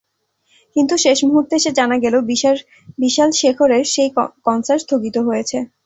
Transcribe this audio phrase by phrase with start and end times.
[0.75, 2.15] কিন্তু শেষ মুহূর্তে এসে জানা গেল,
[2.99, 4.09] বিশাল-শেখরের সেই
[4.45, 5.57] কনসার্ট স্থগিত করা হয়েছে।